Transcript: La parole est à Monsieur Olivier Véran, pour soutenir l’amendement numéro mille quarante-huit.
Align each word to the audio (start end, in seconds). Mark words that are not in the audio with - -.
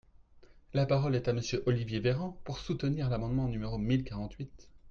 La 0.73 0.87
parole 0.87 1.15
est 1.15 1.27
à 1.27 1.33
Monsieur 1.33 1.61
Olivier 1.67 1.99
Véran, 1.99 2.35
pour 2.43 2.57
soutenir 2.57 3.07
l’amendement 3.07 3.47
numéro 3.47 3.77
mille 3.77 4.03
quarante-huit. 4.03 4.67